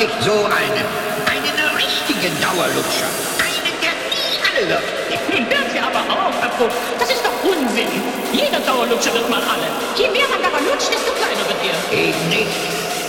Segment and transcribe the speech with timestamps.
[0.00, 0.86] ich so einen.
[1.28, 3.10] Einen richtigen Dauerlutscher.
[3.36, 4.82] Einen, der nie alle wird.
[5.28, 6.74] Hören Sie aber auf, Herr Vogt.
[6.98, 7.88] Das ist doch Unsinn.
[8.32, 9.68] Jeder Dauerlutscher wird mal alle.
[9.96, 11.98] Je mehr man daran lutscht, desto kleiner wird er.
[11.98, 12.60] Eben nicht.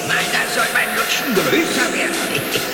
[0.07, 2.62] Meiner soll beim Lutschen größer werden.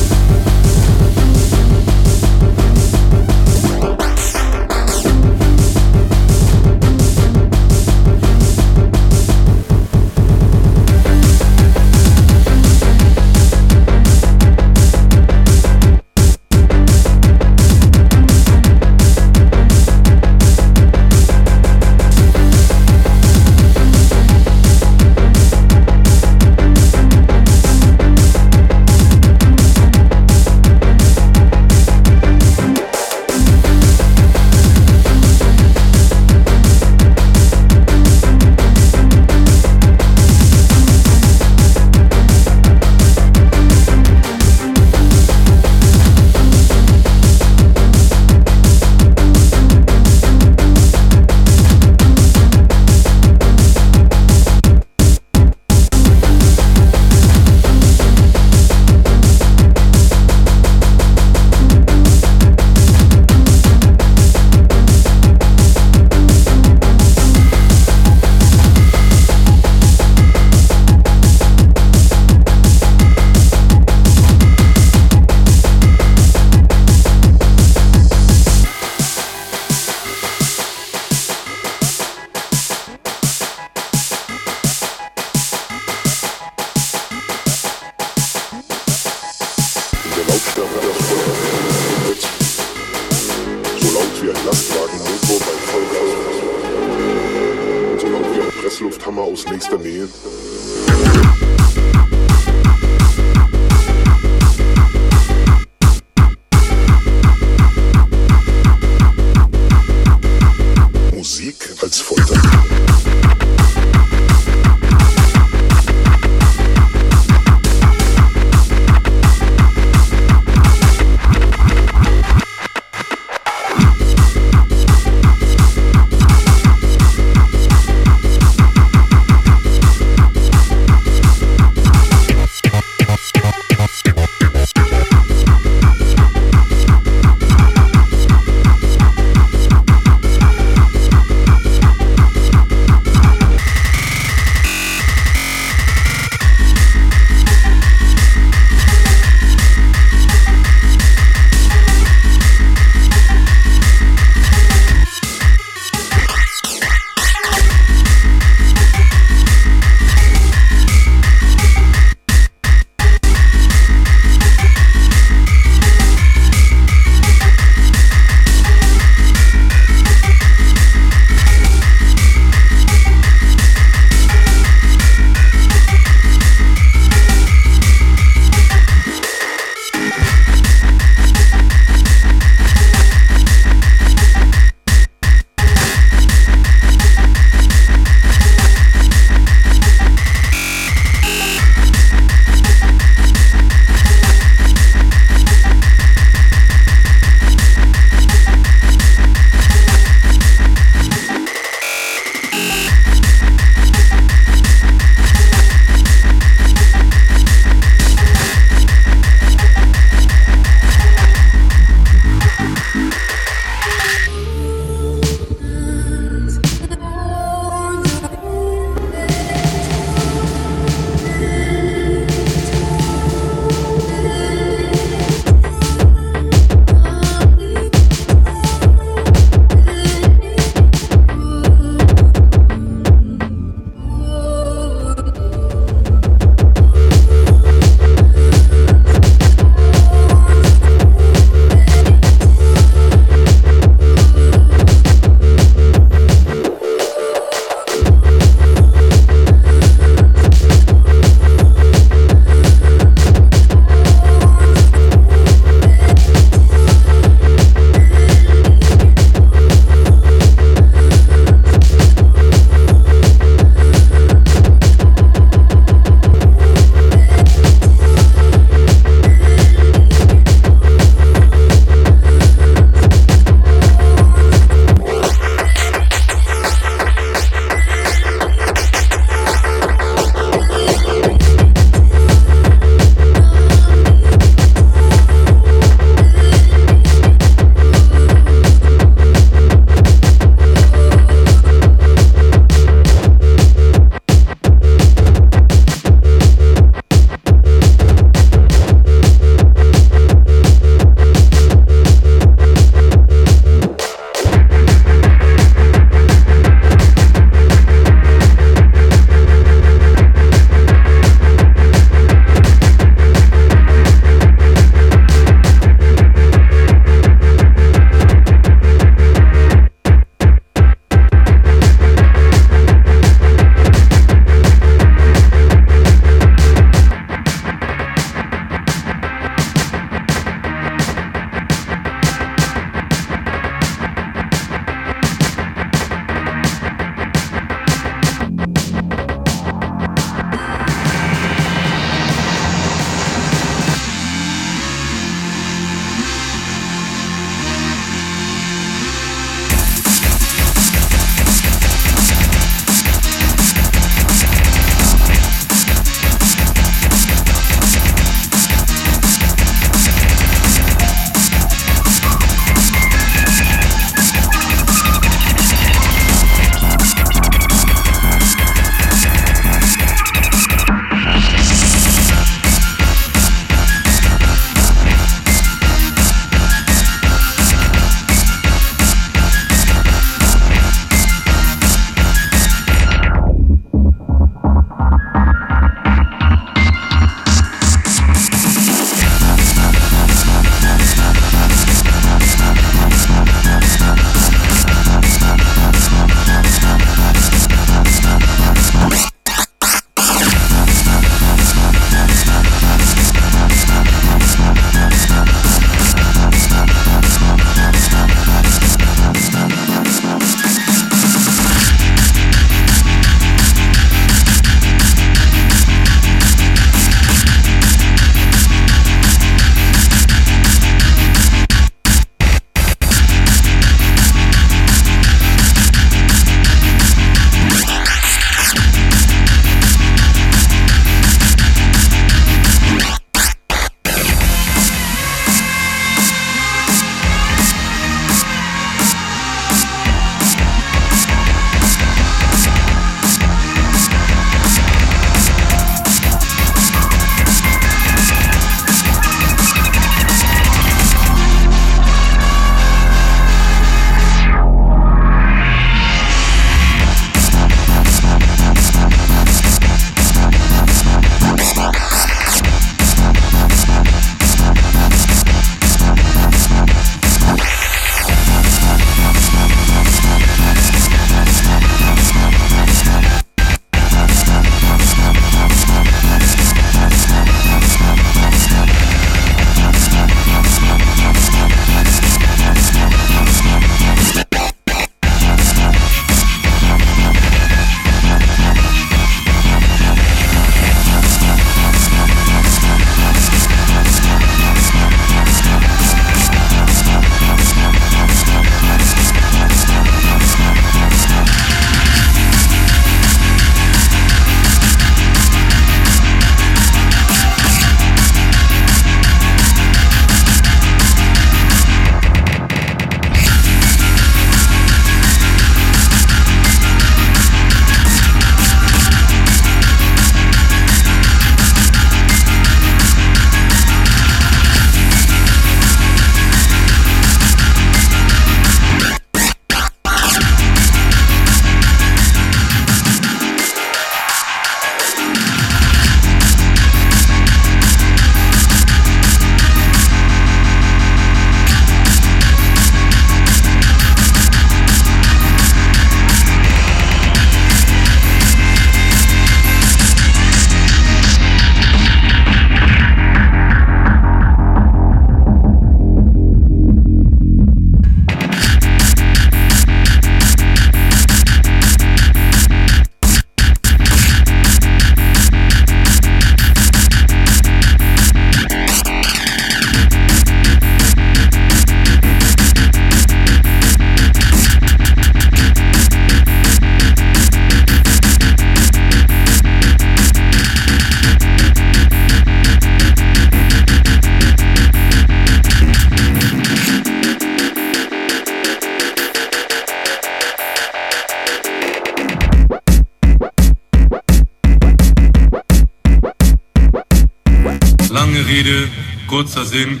[599.72, 600.00] Sizin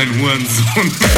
[0.00, 1.09] Du bist ein Hurensohn.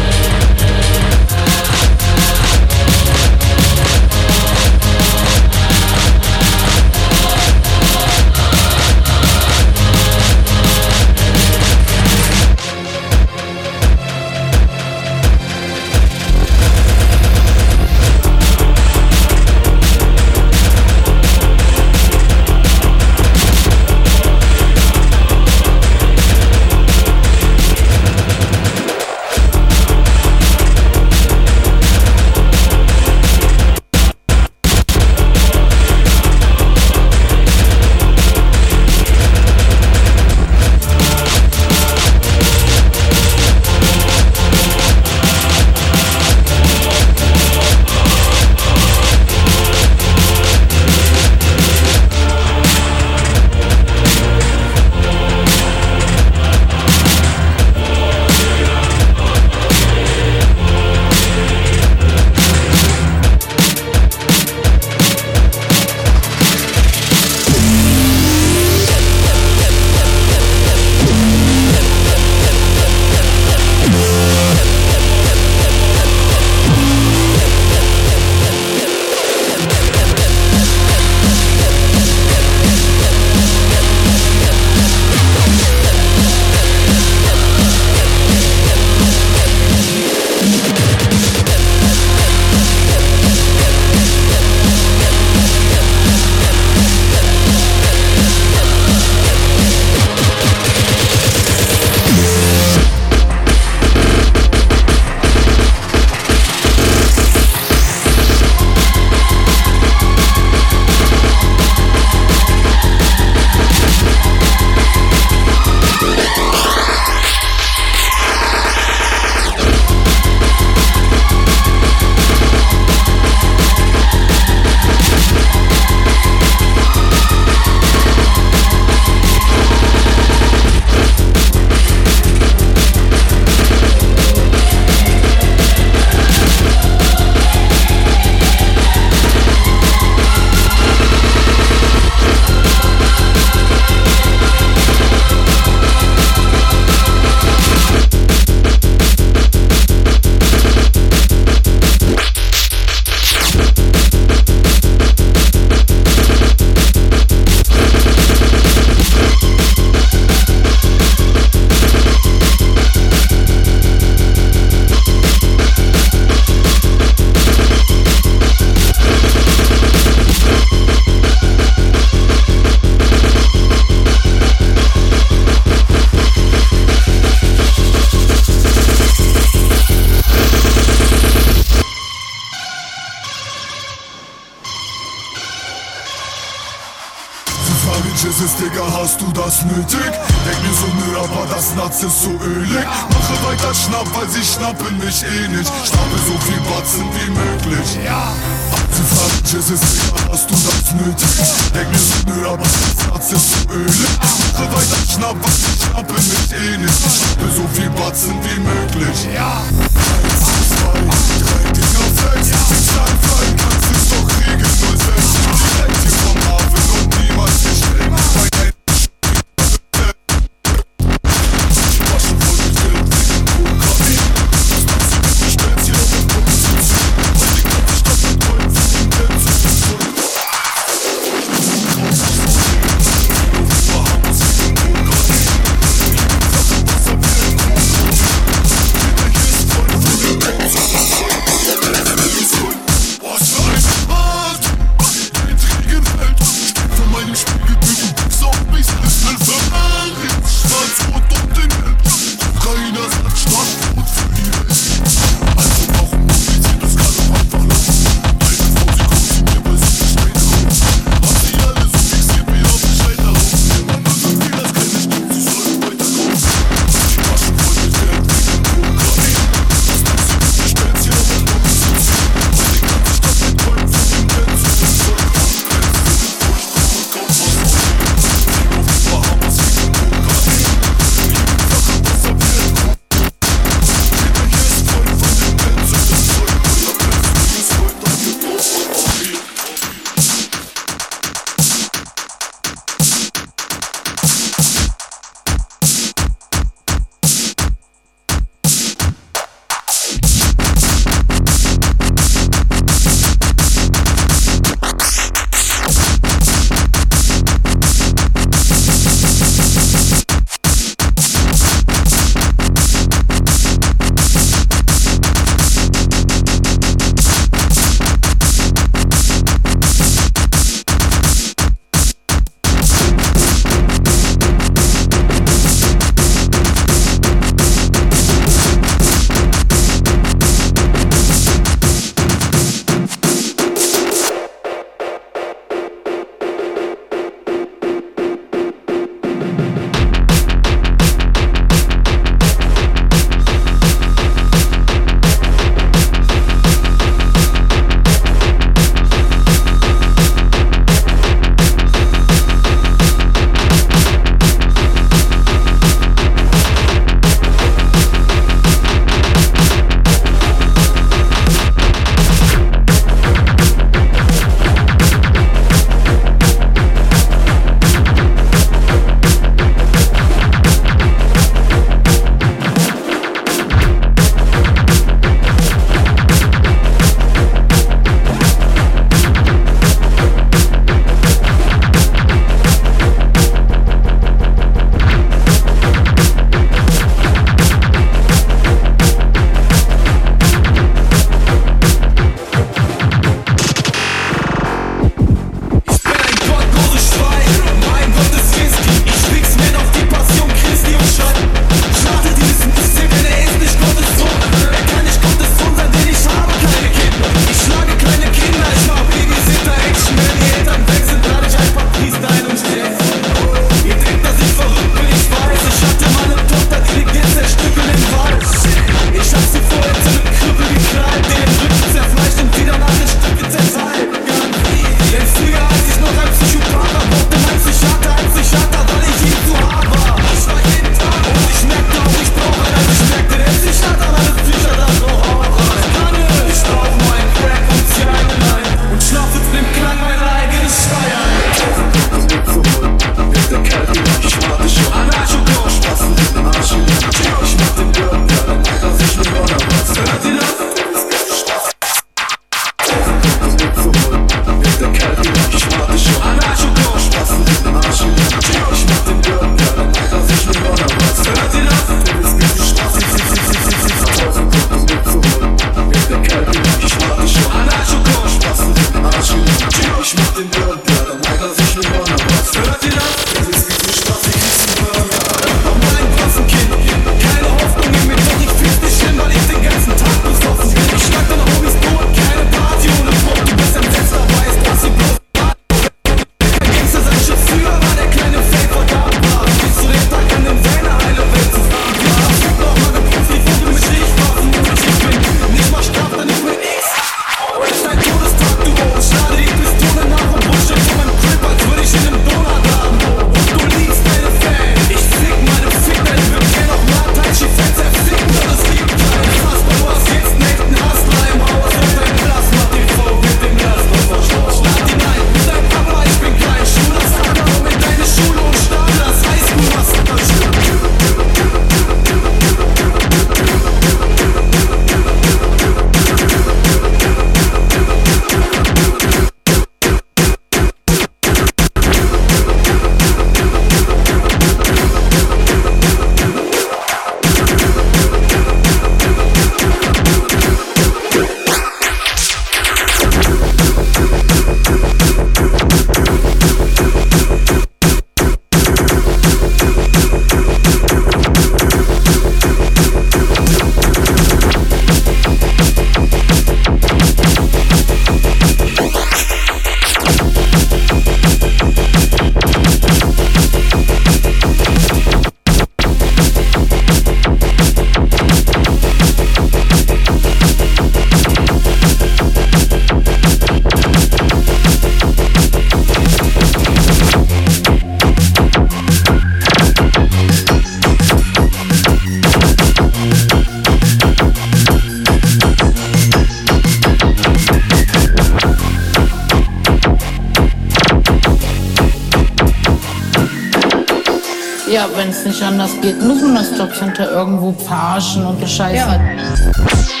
[594.71, 598.77] Ja, wenn es nicht anders geht, muss man das Jobcenter irgendwo parschen und bescheißen.
[598.77, 600.00] Ja.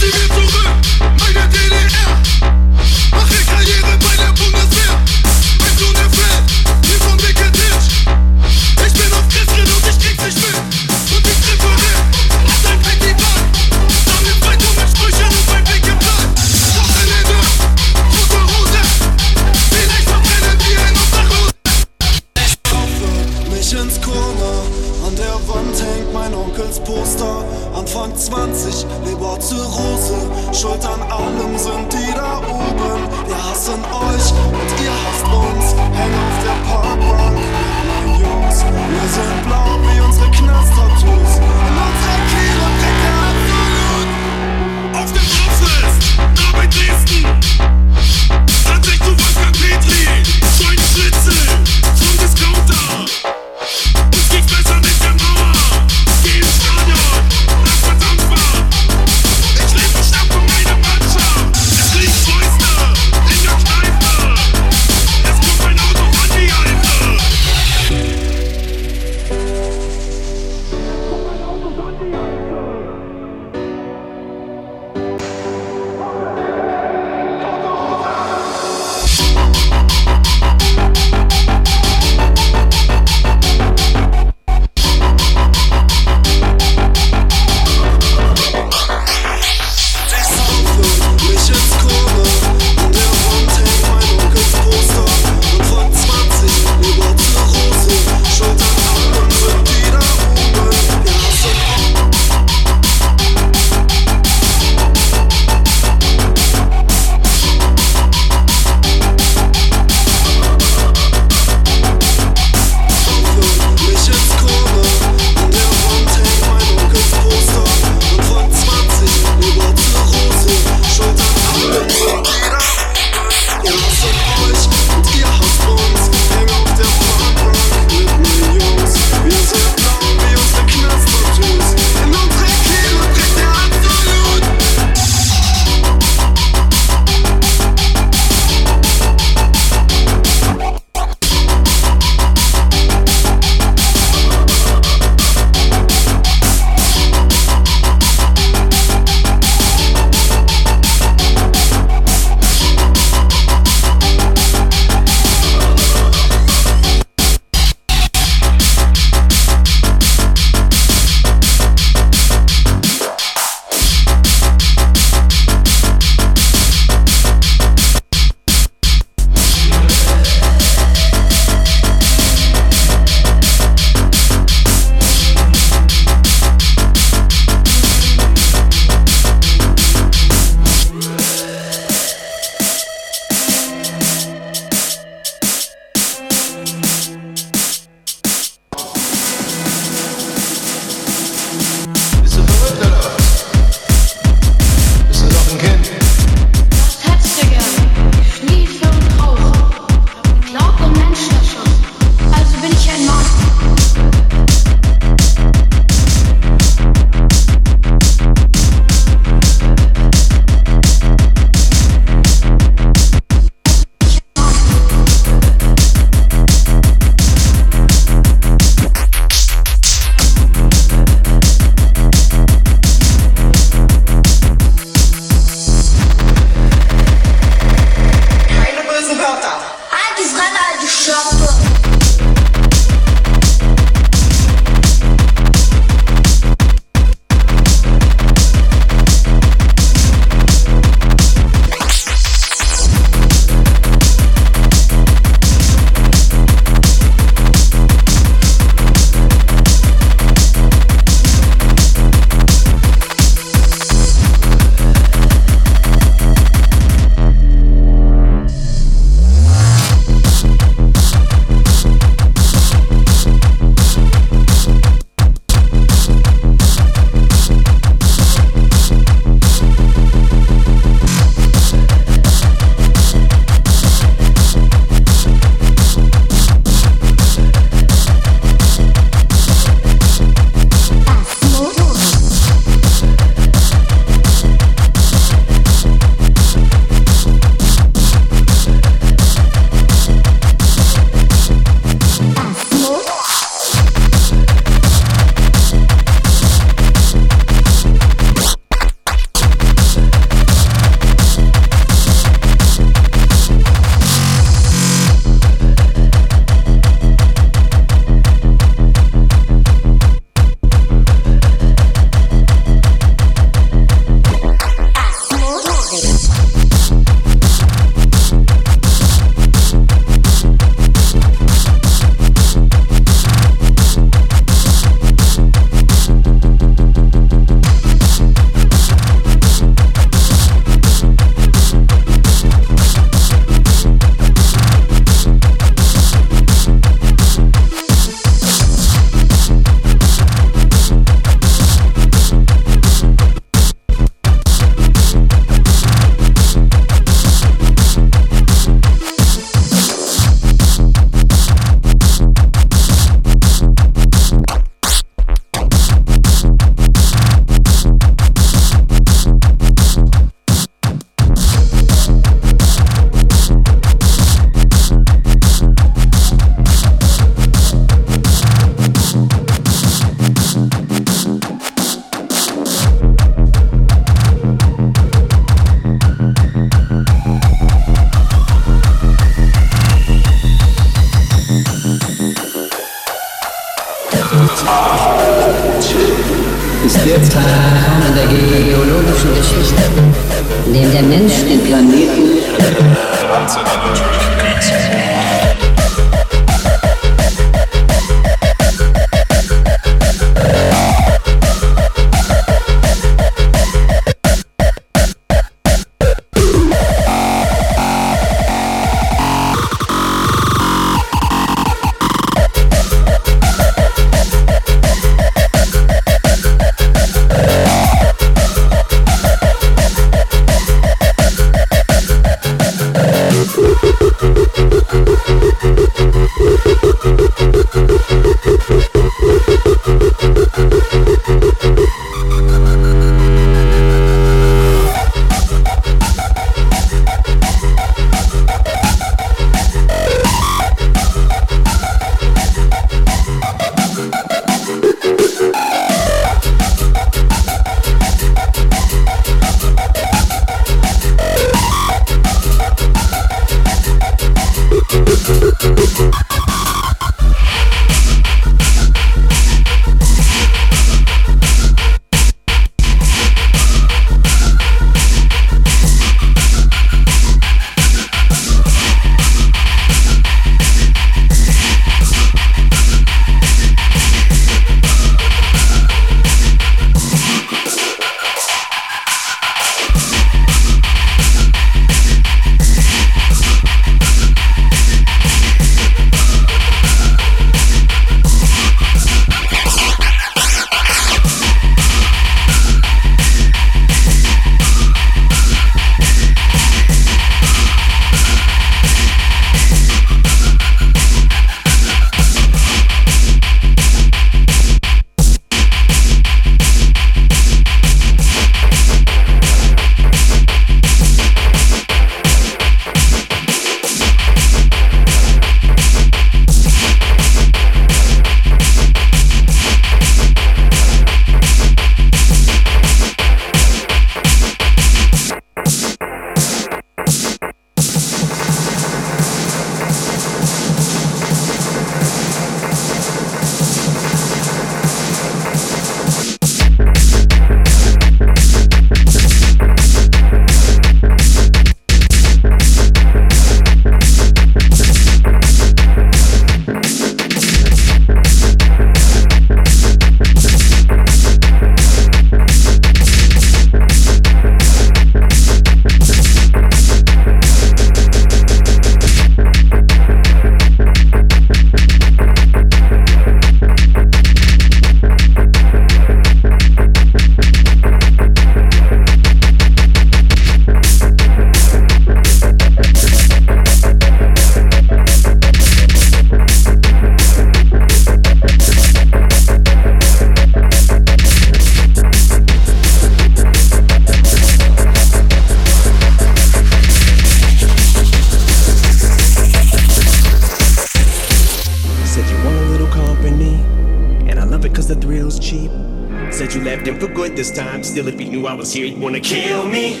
[598.72, 600.00] Here, you wanna kill me?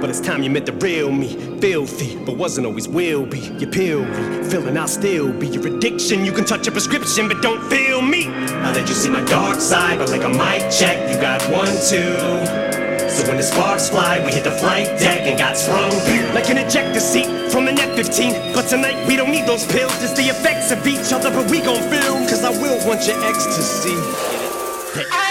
[0.00, 1.28] But it's time you met the real me,
[1.60, 3.40] filthy, but wasn't always will be.
[3.58, 4.04] Your pill
[4.50, 6.24] feeling I'll still be your addiction.
[6.24, 8.28] You can touch a prescription, but don't feel me.
[8.28, 11.74] I let you see my dark side, but like a mic check, you got one,
[11.88, 12.14] two.
[13.08, 15.92] So when the sparks fly, we hit the flight deck and got sprung
[16.34, 18.54] like an ejector seat from an F-15.
[18.54, 21.60] But tonight we don't need those pills, it's the effects of each other, but we
[21.60, 22.26] gon' film.
[22.28, 23.94] Cause I will want your ecstasy.
[25.10, 25.23] I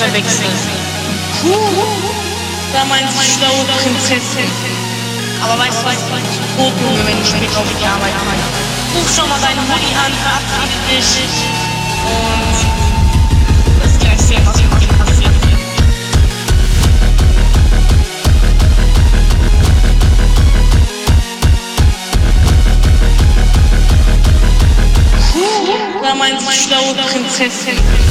[0.00, 0.56] verwechseln.
[1.42, 1.52] Puh,
[2.72, 4.48] da meinst du schlaue Prinzessin.
[5.42, 8.14] Aber weißt du, weißt du, ich bin tot, Junge, wenn ich später auf die Arbeit
[8.16, 8.40] arbeite.
[8.96, 11.44] Ruf schon mal deinen Mutti an, verabschiede dich.
[12.08, 12.58] Und
[13.82, 15.06] das gleich sehen, was ich machen kann.
[25.32, 28.09] Puh, da meinst du schlaue Prinzessin.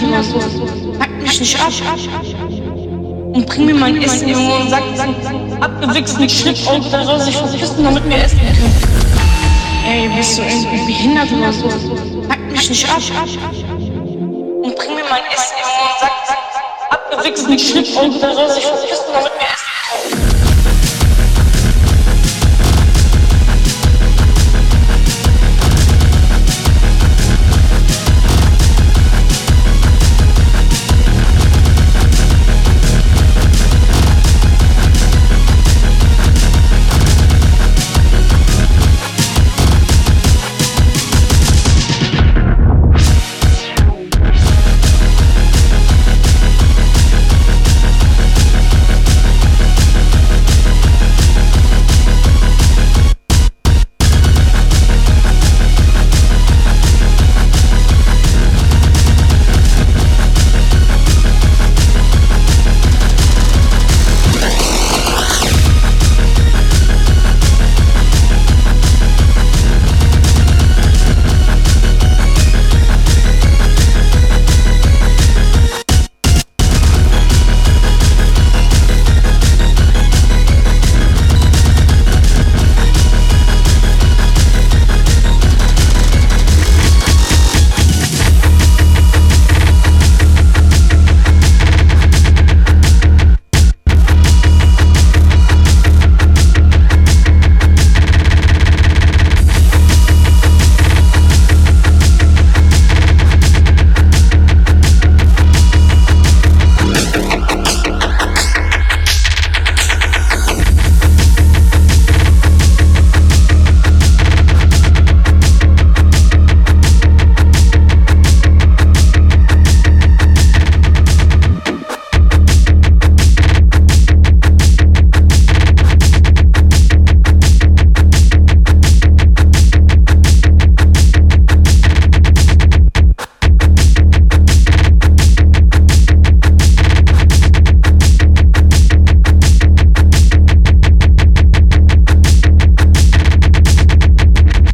[0.00, 0.92] Irgendwie behindert oder so?
[0.98, 2.02] Pack mich nicht ab.
[3.32, 7.84] Und bring mir mein Essen, Junge, und sag diesen abgewichsten Schnippauge, der soll sich verpissen,
[7.84, 8.74] damit wir essen können.
[9.86, 11.68] Ey, bist du irgendwie behindert oder so?
[12.28, 12.98] Pack mich nicht ab.
[14.62, 16.44] Und bring mir mein Essen, Junge, und sag diesen
[16.90, 20.19] abgewichsten Schnippauge, der soll sich verpissen, damit wir essen können.